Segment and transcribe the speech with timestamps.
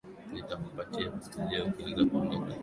[0.33, 2.05] Nitakupatia Bibilia ukianza kuenda
[2.37, 2.55] kanisani.